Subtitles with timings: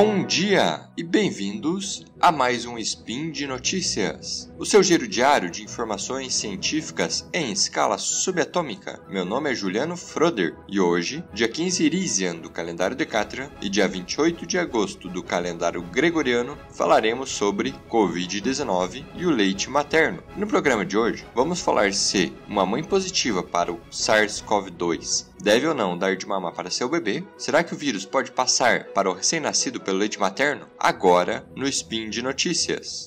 [0.00, 5.64] Bom dia e bem-vindos a mais um Spin de Notícias, o seu giro diário de
[5.64, 9.00] informações científicas em escala subatômica.
[9.08, 13.88] Meu nome é Juliano Froder e hoje, dia 15 Irisian do calendário Decatrian e dia
[13.88, 20.22] 28 de agosto do calendário Gregoriano, falaremos sobre Covid-19 e o leite materno.
[20.36, 25.74] No programa de hoje, vamos falar se uma mãe positiva para o SARS-CoV-2 deve ou
[25.74, 29.14] não dar de mamar para seu bebê, será que o vírus pode passar para o
[29.14, 30.66] recém-nascido pelo leite materno?
[30.78, 33.06] Agora, no Spin Spin de Notícias.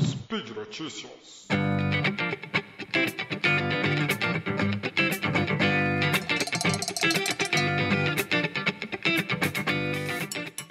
[0.00, 1.46] Speed Notícias.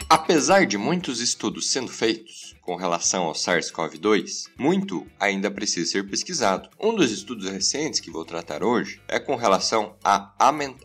[0.10, 6.70] Apesar de muitos estudos sendo feitos, com relação ao SARS-CoV-2, muito ainda precisa ser pesquisado.
[6.80, 10.32] Um dos estudos recentes que vou tratar hoje é com relação à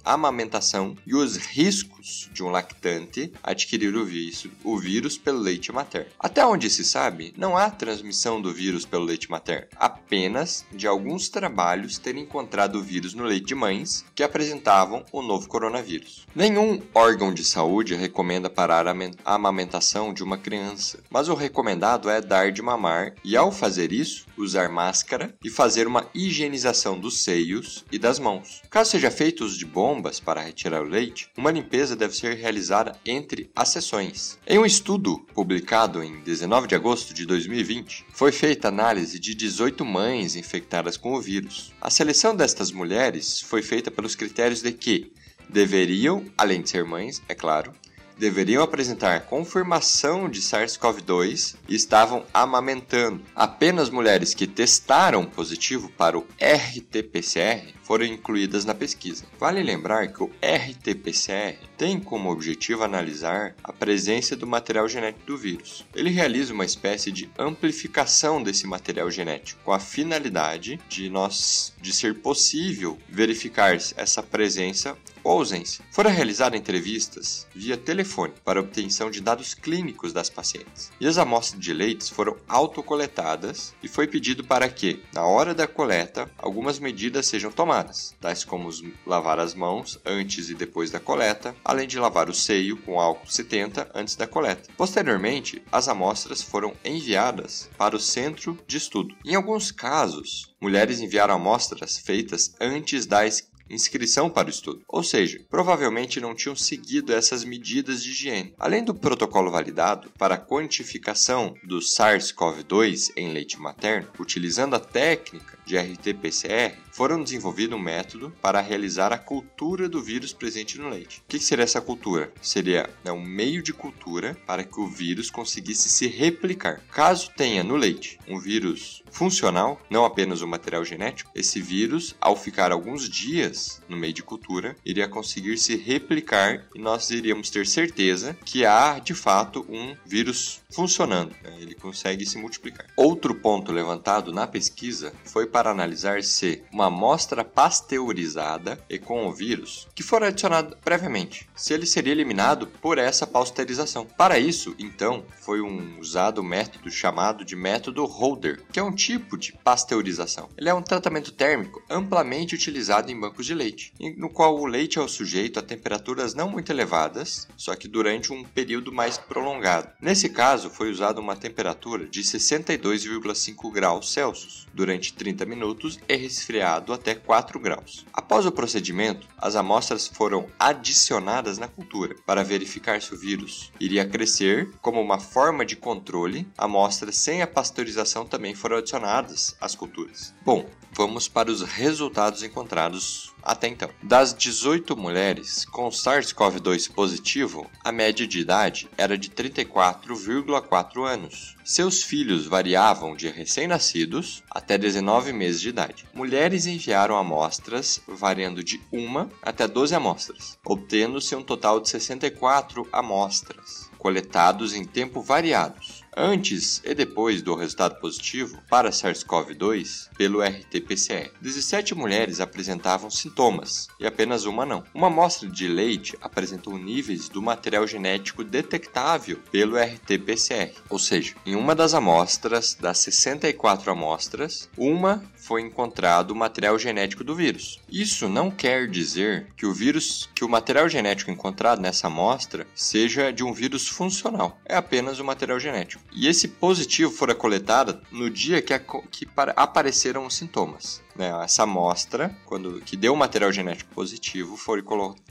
[0.03, 6.11] amamentação e os riscos de um lactante adquirir o vírus, pelo leite materno.
[6.19, 11.29] Até onde se sabe, não há transmissão do vírus pelo leite materno, apenas de alguns
[11.29, 16.27] trabalhos terem encontrado o vírus no leite de mães que apresentavam o novo coronavírus.
[16.35, 18.95] Nenhum órgão de saúde recomenda parar a
[19.35, 23.93] amamentação de uma criança, mas o recomendado recomendado é dar de mamar e, ao fazer
[23.93, 28.63] isso, usar máscara e fazer uma higienização dos seios e das mãos.
[28.71, 32.97] Caso seja feito uso de bombas para retirar o leite, uma limpeza deve ser realizada
[33.05, 34.39] entre as sessões.
[34.47, 39.85] Em um estudo publicado em 19 de agosto de 2020, foi feita análise de 18
[39.85, 41.73] mães infectadas com o vírus.
[41.81, 45.13] A seleção destas mulheres foi feita pelos critérios de que
[45.49, 47.73] deveriam, além de ser mães, é claro,
[48.19, 53.23] deveriam apresentar confirmação de SARS-CoV-2 e estavam amamentando.
[53.35, 59.25] Apenas mulheres que testaram positivo para o RT-PCR foram incluídas na pesquisa.
[59.39, 65.37] Vale lembrar que o RT-PCR tem como objetivo analisar a presença do material genético do
[65.37, 65.85] vírus.
[65.95, 71.93] Ele realiza uma espécie de amplificação desse material genético, com a finalidade de nós de
[71.93, 75.85] ser possível verificar essa presença ou ausência.
[75.91, 80.93] Foram realizadas entrevistas via telefone para obtenção de dados clínicos das pacientes.
[81.01, 85.67] E as amostras de leites foram autocoletadas e foi pedido para que, na hora da
[85.67, 87.74] coleta, algumas medidas sejam tomadas
[88.21, 88.71] tais como
[89.07, 93.31] lavar as mãos antes e depois da coleta, além de lavar o seio com álcool
[93.31, 94.71] 70 antes da coleta.
[94.77, 99.15] Posteriormente, as amostras foram enviadas para o centro de estudo.
[99.25, 103.25] Em alguns casos, mulheres enviaram amostras feitas antes da
[103.69, 108.55] inscrição para o estudo, ou seja, provavelmente não tinham seguido essas medidas de higiene.
[108.59, 115.59] Além do protocolo validado para a quantificação do SARS-CoV-2 em leite materno, utilizando a técnica
[115.65, 121.21] de RT-PCR, foram desenvolvido um método para realizar a cultura do vírus presente no leite.
[121.21, 122.33] O que seria essa cultura?
[122.41, 126.81] Seria né, um meio de cultura para que o vírus conseguisse se replicar.
[126.93, 132.37] Caso tenha no leite um vírus funcional, não apenas o material genético, esse vírus, ao
[132.37, 137.67] ficar alguns dias no meio de cultura, iria conseguir se replicar e nós iríamos ter
[137.67, 141.35] certeza que há de fato um vírus funcionando.
[141.43, 141.57] Né?
[141.61, 142.87] Ele consegue se multiplicar.
[142.97, 149.33] Outro ponto levantado na pesquisa foi para analisar se uma amostra pasteurizada e com o
[149.33, 154.05] vírus que for adicionado previamente, se ele seria eliminado por essa pasteurização.
[154.05, 158.93] Para isso, então, foi um usado o método chamado de método Holder, que é um
[158.93, 160.49] tipo de pasteurização.
[160.57, 164.99] Ele é um tratamento térmico amplamente utilizado em bancos de leite, no qual o leite
[164.99, 169.93] é sujeito a temperaturas não muito elevadas, só que durante um período mais prolongado.
[170.01, 176.93] Nesse caso, foi usada uma temperatura de 62,5 graus Celsius durante 30 minutos e resfriado
[176.93, 178.07] até 4 graus.
[178.13, 184.07] Após o procedimento, as amostras foram adicionadas na cultura para verificar se o vírus iria
[184.07, 184.71] crescer.
[184.81, 190.35] Como uma forma de controle, amostras sem a pasteurização também foram adicionadas às culturas.
[190.45, 193.91] Bom, vamos para os resultados encontrados até então.
[194.03, 201.57] Das 18 mulheres com SARS-CoV-2 positivo, a média de idade era de 34,4 anos.
[201.65, 206.07] Seus filhos variavam de recém-nascidos até 19 meses de idade.
[206.15, 213.91] Mulheres enviaram amostras variando de 1 até 12 amostras, obtendo-se um total de 64 amostras
[214.05, 221.31] coletados em tempo variados antes e depois do resultado positivo para SARS-CoV-2 pelo RT-PCR.
[221.41, 224.85] 17 mulheres apresentavam sintomas e apenas uma não.
[224.95, 231.55] Uma amostra de leite apresentou níveis do material genético detectável pelo RT-PCR, ou seja, em
[231.55, 237.81] uma das amostras, das 64 amostras, uma foi encontrado o material genético do vírus.
[237.91, 243.31] Isso não quer dizer que o vírus, que o material genético encontrado nessa amostra seja
[243.31, 244.59] de um vírus funcional.
[244.65, 246.04] É apenas o material genético.
[246.13, 251.03] E esse positivo fora coletado no dia que, a, que apareceram os sintomas.
[251.17, 251.33] Né?
[251.43, 254.83] Essa amostra, quando que deu material genético positivo, foi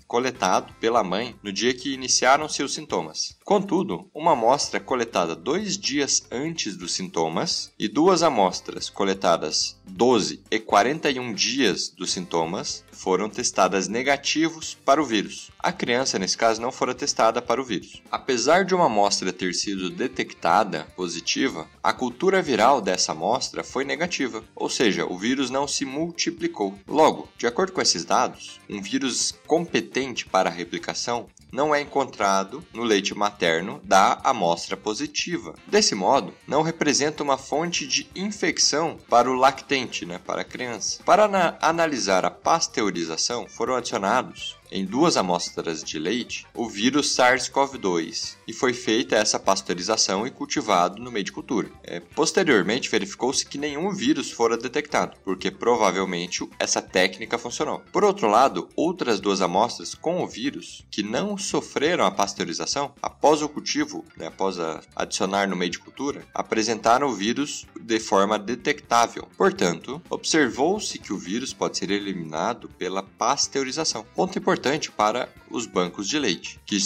[0.08, 3.38] coletado pela mãe no dia que iniciaram seus sintomas.
[3.44, 10.60] Contudo, uma amostra coletada dois dias antes dos sintomas e duas amostras coletadas 12 e
[10.60, 15.52] 41 dias dos sintomas foram testadas negativos para o vírus.
[15.60, 18.02] A criança, nesse caso, não fora testada para o vírus.
[18.10, 24.44] Apesar de uma amostra ter sido detectada positiva, a cultura viral dessa amostra foi negativa,
[24.56, 26.78] ou seja, o vírus não se multiplicou.
[26.88, 32.66] Logo, de acordo com esses dados, um vírus competente para a replicação não é encontrado
[32.74, 35.54] no leite materno da amostra positiva.
[35.68, 41.04] Desse modo, não representa uma fonte de infecção para o lactente, né, para a criança.
[41.04, 48.54] Para analisar a pasteurização, foram adicionados em duas amostras de leite o vírus SARS-CoV-2 e
[48.54, 51.70] foi feita essa pasteurização e cultivado no meio de cultura.
[51.84, 57.84] É, posteriormente, verificou-se que nenhum vírus fora detectado, porque provavelmente essa técnica funcionou.
[57.92, 63.42] Por outro lado, outras duas amostras com o vírus que não sofreram a pasteurização após
[63.42, 64.58] o cultivo, né, após
[64.96, 69.28] adicionar no meio de cultura, apresentaram o vírus de forma detectável.
[69.38, 74.06] Portanto, observou-se que o vírus pode ser eliminado pela pasteurização.
[74.16, 76.80] Ponto importante importante para os bancos de leite, que,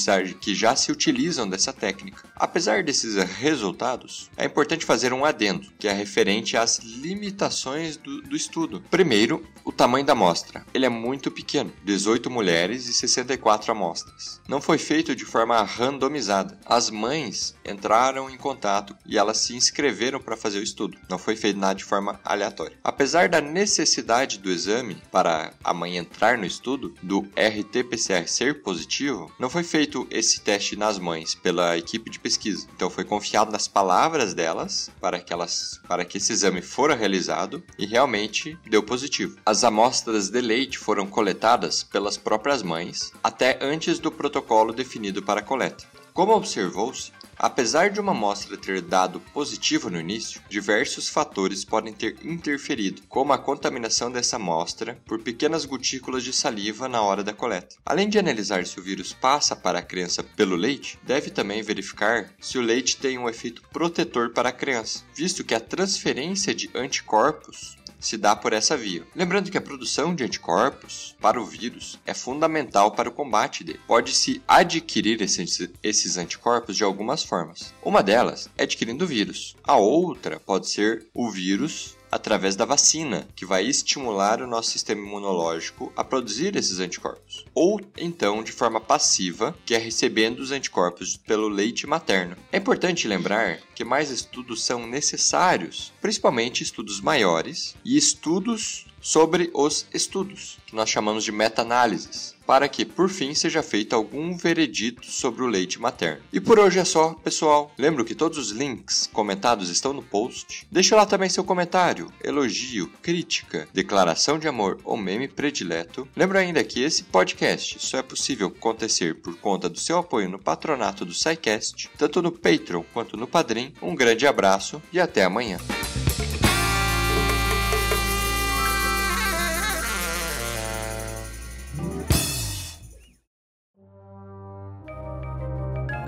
[0.56, 2.28] já se utilizam dessa técnica.
[2.36, 8.36] Apesar desses resultados, é importante fazer um adendo, que é referente às limitações do, do
[8.36, 8.84] estudo.
[8.90, 10.66] Primeiro, o tamanho da amostra.
[10.74, 14.42] Ele é muito pequeno, 18 mulheres e 64 amostras.
[14.48, 16.58] Não foi feito de forma randomizada.
[16.66, 20.98] As mães entraram em contato e elas se inscreveram para fazer o estudo.
[21.10, 22.78] Não foi feito nada de forma aleatória.
[22.84, 27.28] Apesar da necessidade do exame para a mãe entrar no estudo, do
[27.62, 32.68] RT-PCR ser positivo, não foi feito esse teste nas mães pela equipe de pesquisa.
[32.76, 37.64] Então foi confiado nas palavras delas para que elas para que esse exame fora realizado
[37.78, 39.38] e realmente deu positivo.
[39.46, 45.40] As amostras de leite foram coletadas pelas próprias mães até antes do protocolo definido para
[45.40, 45.86] a coleta.
[46.18, 52.18] Como observou-se, Apesar de uma amostra ter dado positivo no início, diversos fatores podem ter
[52.24, 57.76] interferido, como a contaminação dessa amostra por pequenas gotículas de saliva na hora da coleta.
[57.86, 62.34] Além de analisar se o vírus passa para a criança pelo leite, deve também verificar
[62.40, 66.72] se o leite tem um efeito protetor para a criança, visto que a transferência de
[66.74, 69.04] anticorpos se dá por essa via.
[69.16, 73.80] Lembrando que a produção de anticorpos para o vírus é fundamental para o combate dele.
[73.88, 77.74] Pode-se adquirir esses, anticorpos de algumas formas.
[77.84, 79.56] Uma delas é adquirindo o vírus.
[79.64, 85.02] A outra pode ser o vírus através da vacina, que vai estimular o nosso sistema
[85.02, 87.46] imunológico a produzir esses anticorpos.
[87.54, 92.36] Ou então de forma passiva, que é recebendo os anticorpos pelo leite materno.
[92.52, 99.86] É importante lembrar que mais estudos são necessários, principalmente estudos maiores e estudos sobre os
[99.94, 105.44] estudos, que nós chamamos de meta-análises, para que, por fim, seja feito algum veredito sobre
[105.44, 106.22] o leite materno.
[106.32, 107.72] E por hoje é só, pessoal.
[107.78, 110.68] Lembro que todos os links comentados estão no post.
[110.70, 116.06] Deixe lá também seu comentário, elogio, crítica, declaração de amor ou meme predileto.
[116.14, 120.38] Lembro ainda que esse podcast só é possível acontecer por conta do seu apoio no
[120.38, 123.74] patronato do SciCast, tanto no Patreon quanto no Padrim.
[123.82, 125.60] Um grande abraço e até amanhã.